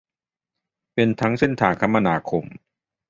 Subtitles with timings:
[0.93, 2.45] เป็นทั้งเส้นทางคมนาคม